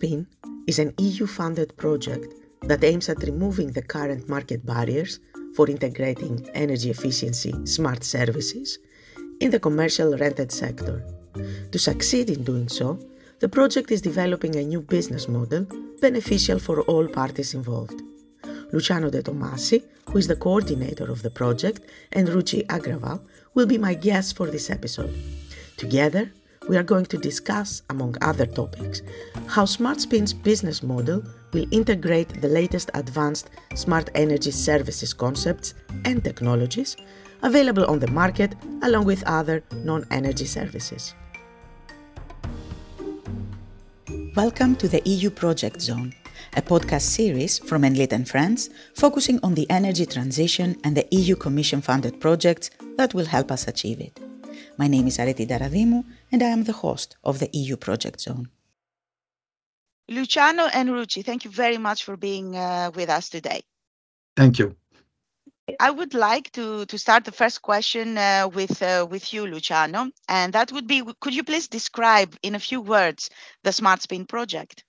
[0.00, 0.26] SmartSpin
[0.66, 5.20] is an EU-funded project that aims at removing the current market barriers
[5.54, 8.78] for integrating energy efficiency smart services
[9.40, 11.04] in the commercial rented sector.
[11.72, 12.98] To succeed in doing so,
[13.40, 15.66] the project is developing a new business model
[16.00, 18.02] beneficial for all parties involved.
[18.72, 21.80] Luciano De Tommasi, who is the coordinator of the project,
[22.12, 23.20] and Ruchi Agrawal
[23.54, 25.14] will be my guests for this episode.
[25.76, 26.30] Together,
[26.70, 29.02] we are going to discuss, among other topics,
[29.48, 31.20] how SmartSpin's business model
[31.52, 36.96] will integrate the latest advanced smart energy services concepts and technologies
[37.42, 41.12] available on the market along with other non energy services.
[44.36, 46.14] Welcome to the EU Project Zone,
[46.54, 51.34] a podcast series from Enlit and Friends focusing on the energy transition and the EU
[51.34, 54.29] Commission funded projects that will help us achieve it.
[54.76, 58.48] My name is Areti Ntaradimou, and I am the host of the EU Project Zone.
[60.08, 63.62] Luciano and Ruchi, thank you very much for being uh, with us today.
[64.36, 64.76] Thank you.
[65.78, 70.10] I would like to, to start the first question uh, with, uh, with you, Luciano,
[70.28, 73.30] and that would be, could you please describe in a few words
[73.62, 74.82] the SmartSpin project?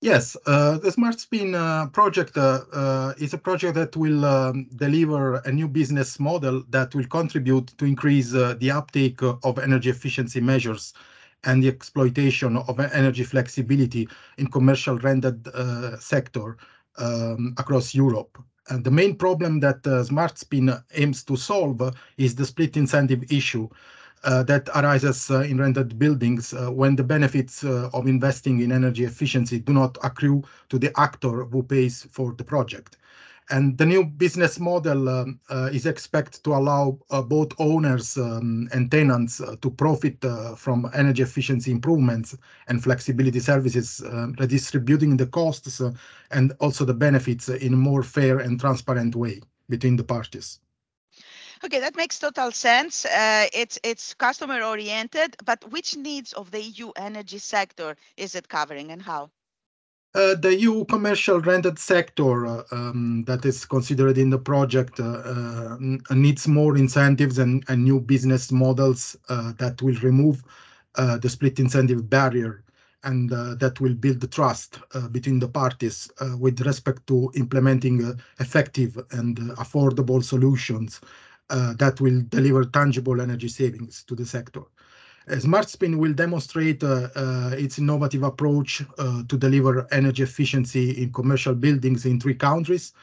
[0.00, 5.36] Yes, uh, the SmartSpin uh, project uh, uh, is a project that will um, deliver
[5.44, 10.94] a new business model that will contribute to increase the uptake of energy efficiency measures
[11.42, 16.56] and the exploitation of energy flexibility in commercial rented uh, sector
[16.98, 18.38] um, across Europe.
[18.68, 21.82] And the main problem that uh, SmartSpin aims to solve
[22.18, 23.68] is the split incentive issue
[24.24, 28.72] uh, that arises uh, in rented buildings uh, when the benefits uh, of investing in
[28.72, 32.96] energy efficiency do not accrue to the actor who pays for the project.
[33.50, 38.68] And the new business model um, uh, is expected to allow uh, both owners um,
[38.74, 40.22] and tenants to profit
[40.56, 42.36] from energy efficiency improvements
[42.66, 44.02] and flexibility services,
[44.38, 45.80] redistributing the costs
[46.30, 49.40] and also the benefits in a more fair and transparent way
[49.70, 50.60] between the parties.
[51.64, 53.06] Okay, that makes total sense.
[53.52, 58.90] it's it's customer oriented, but which needs of the EU energy sector is it covering
[58.90, 59.30] and how?
[60.14, 65.76] Uh, the EU commercial rented sector uh, um, that is considered in the project uh,
[66.10, 70.42] needs more incentives and, and new business models that will remove
[70.94, 72.64] the split incentive barrier
[73.04, 77.30] and uh, that will build the trust uh, between the parties uh, with respect to
[77.34, 81.00] implementing effective and affordable solutions
[81.48, 84.62] that will deliver tangible energy savings to the sector.
[85.28, 91.54] SmartSpin will demonstrate uh, uh, its innovative approach uh, to deliver energy efficiency in commercial
[91.54, 92.94] buildings in three countries,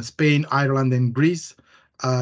[0.00, 1.54] Spain, Ireland, and Greece,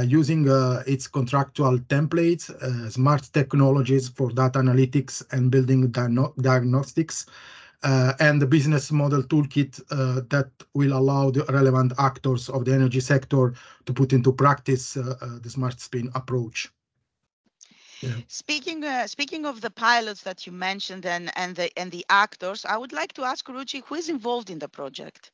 [0.04, 0.46] using
[0.86, 2.50] its contractual templates,
[2.90, 7.26] smart technologies for data analytics and building diagnostics,
[7.82, 12.72] uh, and the business model toolkit uh, that will allow the relevant actors of the
[12.72, 13.54] energy sector
[13.86, 16.70] to put into practice uh, the SmartSpin approach.
[18.26, 22.64] Speaking uh, speaking of the pilots that you mentioned and and the and the actors,
[22.64, 25.30] I would like to ask Ruchi who is involved in the project.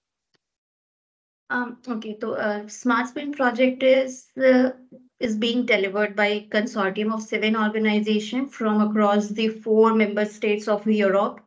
[1.51, 4.73] Um, okay, so uh, SmartSpin project is uh,
[5.19, 10.69] is being delivered by a consortium of seven organizations from across the four member states
[10.69, 11.41] of Europe,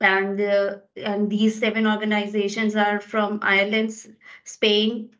[0.00, 3.92] and uh, and these seven organizations are from Ireland,
[4.44, 5.10] Spain,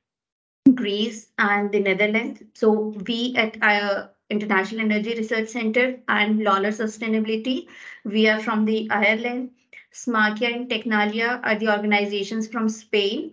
[0.74, 2.42] Greece, and the Netherlands.
[2.54, 7.66] So we at uh, International Energy Research Center and Lawler Sustainability.
[8.04, 9.50] We are from the Ireland.
[9.92, 13.32] Smarkia and Tecnalia are the organizations from Spain.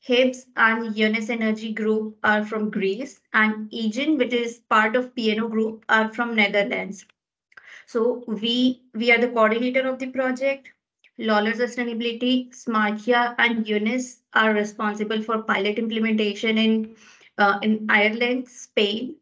[0.00, 5.50] HIBS and Eunice Energy Group are from Greece, and EGEN, which is part of PNO
[5.50, 7.04] Group, are from Netherlands.
[7.86, 10.70] So we we are the coordinator of the project.
[11.18, 16.94] Lawler Sustainability, Smarkia, and Eunice are responsible for pilot implementation in
[17.38, 19.16] uh, in Ireland, Spain,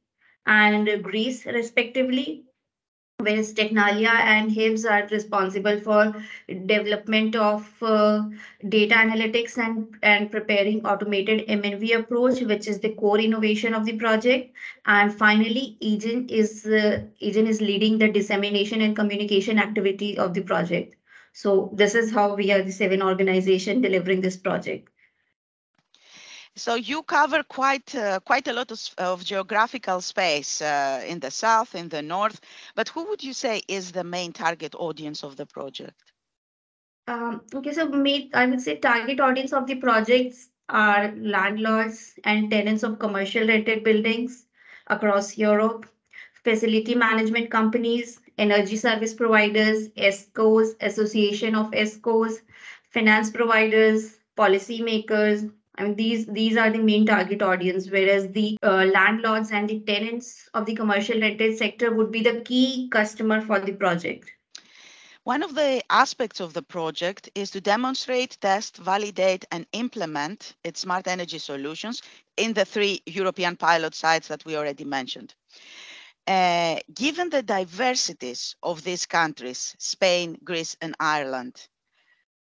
[0.46, 2.44] and Greece, respectively,
[3.18, 6.14] whereas Tecnalia and HIBS are responsible for
[6.66, 8.22] development of uh,
[8.68, 13.96] data analytics and, and preparing automated M&V approach, which is the core innovation of the
[13.96, 14.52] project.
[14.84, 20.42] And finally, EGEN is, uh, EGEN is leading the dissemination and communication activity of the
[20.42, 20.94] project.
[21.36, 24.88] So this is how we are the seven organization delivering this project.
[26.54, 31.30] So you cover quite uh, quite a lot of, of geographical space uh, in the
[31.30, 32.40] south, in the north.
[32.74, 36.02] But who would you say is the main target audience of the project?
[37.06, 37.82] Um, okay, so
[38.32, 43.84] I would say target audience of the projects are landlords and tenants of commercial rented
[43.84, 44.46] buildings
[44.86, 45.84] across Europe,
[46.42, 52.40] facility management companies, energy service providers, ESCOs, Association of ESCOs,
[52.90, 55.50] finance providers, policymakers.
[55.78, 59.80] I mean, these these are the main target audience, whereas the uh, landlords and the
[59.80, 64.30] tenants of the commercial rented sector would be the key customer for the project.
[65.24, 70.78] One of the aspects of the project is to demonstrate, test, validate, and implement its
[70.78, 72.00] smart energy solutions
[72.36, 75.34] in the three European pilot sites that we already mentioned.
[76.26, 81.68] Uh, given the diversities of these countries, Spain, Greece, and Ireland,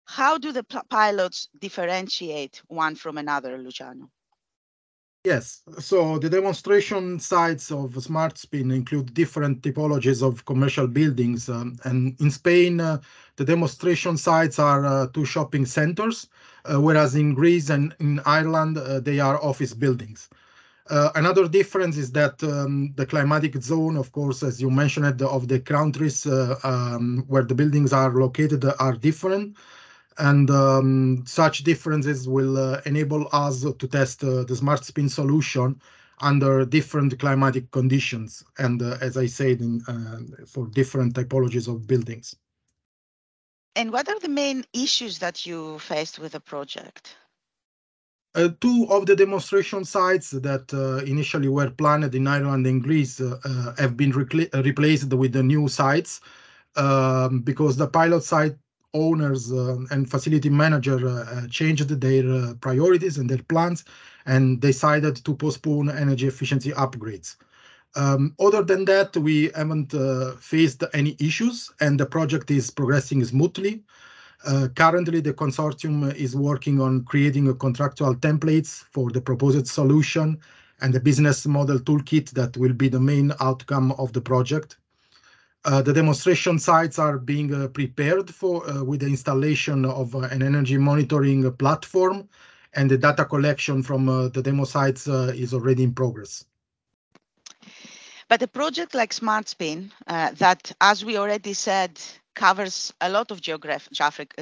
[0.07, 4.11] how do the pilots differentiate one from another, Luciano?
[5.25, 11.49] Yes, so the demonstration sites of SmartSpin include different typologies of commercial buildings.
[11.49, 13.01] Um, and in Spain, uh,
[13.37, 16.29] the demonstration sites are uh, two shopping centers,
[16.67, 20.29] uh, whereas in Greece and in Ireland, uh, they are office buildings.
[20.91, 25.49] Uh, another difference is that um, the climatic zone, of course, as you mentioned, of
[25.49, 29.57] the countries uh, um, where the buildings are located are different.
[30.19, 35.81] And um, such differences will uh, enable us to test uh, the smart spin solution
[36.21, 41.87] under different climatic conditions and uh, as i said in, uh, for different typologies of
[41.87, 42.37] buildings.
[43.77, 47.17] And what are the main issues that you faced with the project
[48.35, 53.19] uh, two of the demonstration sites that uh, initially were planned in Ireland and Greece
[53.79, 56.21] have been replaced with the new sites
[56.77, 58.57] um, because the pilot site
[58.95, 63.85] owners uh, and facility manager uh, changed their uh, priorities and their plans
[64.25, 67.37] and decided to postpone energy efficiency upgrades.
[67.97, 73.25] Um, other than that, we haven't uh, faced any issues and the project is progressing
[73.25, 73.83] smoothly.
[74.47, 80.39] Uh, currently, the consortium is working on creating a contractual templates for the proposed solution
[80.81, 84.77] and the business model toolkit that will be the main outcome of the project.
[85.65, 90.19] Uh, the demonstration sites are being uh, prepared for uh, with the installation of uh,
[90.31, 92.29] an energy monitoring platform
[92.75, 96.45] and the data collection from uh, the demo sites is already in progress.
[98.29, 101.99] But a project like SmartSpin that, as we already said,
[102.35, 103.89] covers a lot of geograph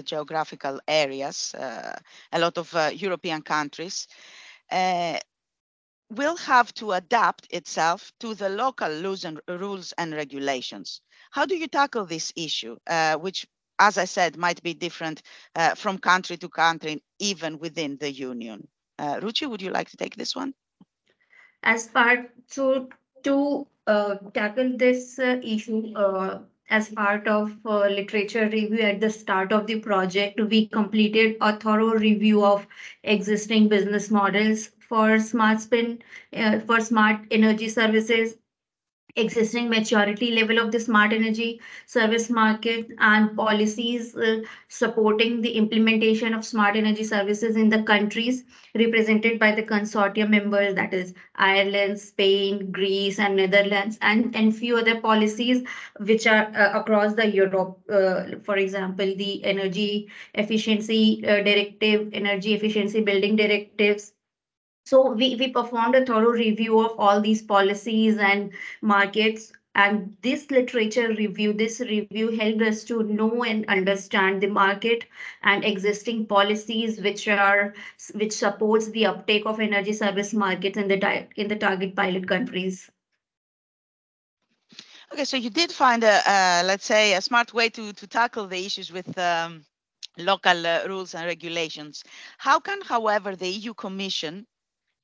[0.05, 4.09] geographical areas, a lot of European countries,
[6.11, 8.89] will have to adapt itself to the local
[9.25, 11.01] and rules and regulations.
[11.31, 13.47] How do you tackle this issue, uh, which,
[13.79, 15.23] as I said, might be different
[15.57, 18.69] uh, from country to country, even within the union?
[18.99, 20.55] Uh, Ruchi, would you like to take this one?
[21.63, 22.89] As far so
[23.23, 26.41] to uh, tackle this uh, issue, uh,
[26.73, 31.57] as part of uh, literature review at the start of the project, we completed a
[31.57, 32.67] thorough review of
[33.05, 36.03] existing business models for smart spin,
[36.35, 38.37] uh, for smart energy services
[39.17, 46.33] existing maturity level of the smart energy service market and policies uh, supporting the implementation
[46.33, 48.45] of smart energy services in the countries
[48.75, 54.79] represented by the consortium members that is Ireland, Spain, Greece and Netherlands and, and few
[54.79, 55.63] other policies
[56.01, 62.55] which are uh, across the Europe uh, for example the energy efficiency uh, directive energy
[62.55, 64.13] efficiency building directives
[64.85, 70.51] so we, we performed a thorough review of all these policies and markets and this
[70.51, 75.07] literature review, this review helped us to know and understand the market
[75.43, 77.73] and existing policies which are
[78.15, 82.91] which supports the uptake of energy service markets in the in the target pilot countries.
[85.11, 88.67] Okay, so you did find a let's say a smart way to to tackle the
[88.67, 89.65] issues with um,
[90.19, 92.05] local uh, rules and regulations.
[92.37, 94.47] How can, however, the EU Commission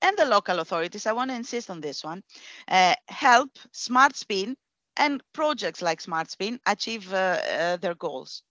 [0.03, 2.23] and the local authorities, I want to insist on this one,
[2.69, 4.55] uh, help SmartSpin
[4.97, 8.43] and projects like SmartSpin achieve uh, uh, their goals?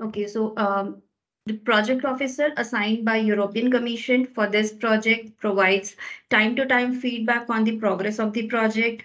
[0.00, 1.02] Okay, so um,
[1.46, 5.96] the project officer assigned by European Commission for this project provides
[6.30, 9.04] time-to-time -time feedback on the progress of the project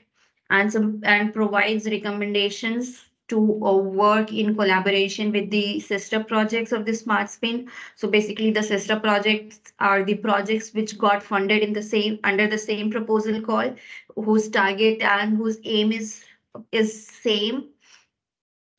[0.49, 6.85] and some and provides recommendations to uh, work in collaboration with the sister projects of
[6.85, 7.69] the smart spin.
[7.95, 12.47] So basically the sister projects are the projects which got funded in the same under
[12.47, 13.75] the same proposal call
[14.15, 16.23] whose target and whose aim is
[16.71, 17.69] is same.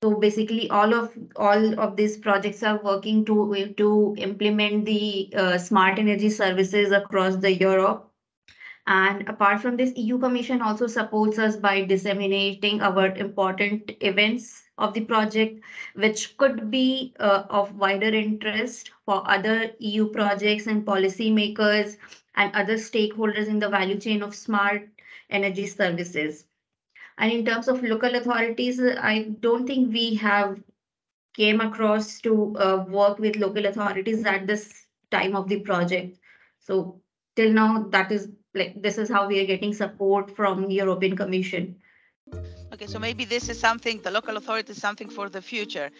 [0.02, 5.58] So basically all of all of these projects are working to to implement the uh,
[5.58, 8.05] smart energy services across the europe
[8.86, 14.94] and apart from this, EU Commission also supports us by disseminating our important events of
[14.94, 15.60] the project,
[15.94, 21.96] which could be uh, of wider interest for other EU projects and policymakers
[22.36, 24.88] and other stakeholders in the value chain of smart
[25.30, 26.44] energy services.
[27.18, 30.62] And in terms of local authorities, I don't think we have
[31.34, 36.18] came across to uh, work with local authorities at this time of the project.
[36.60, 37.00] So
[37.34, 41.76] till now, that is like this is how we are getting support from European Commission.
[42.72, 45.90] Okay, so maybe this is something, the local authority is something for the future.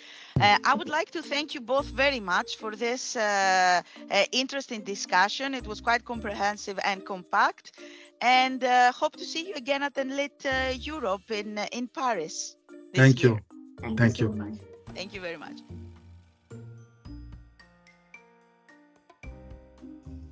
[0.41, 4.83] Uh, I would like to thank you both very much for this uh, uh, interesting
[4.83, 5.55] discussion.
[5.55, 7.79] It was quite comprehensive and compact.
[8.21, 12.57] And uh, hope to see you again at Enlit uh, Europe in, uh, in Paris.
[12.95, 13.33] Thank year.
[13.33, 13.41] you.
[13.81, 14.39] Thank, Thank you so you.
[14.39, 14.59] much.
[14.95, 15.61] Thank you very much.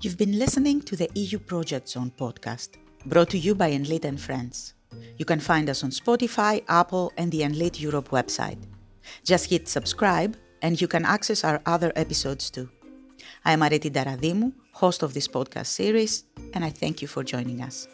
[0.04, 4.20] You've been listening to the EU Project Zone podcast, brought to you by Enlit and
[4.20, 4.74] Friends.
[5.16, 8.58] You can find us on Spotify, Apple, and the Enlit Europe website.
[9.24, 12.68] Just hit subscribe, and you can access our other episodes too.
[13.46, 17.62] I am Areti Ntaradimou, host of this podcast series, and I thank you for joining
[17.62, 17.88] us.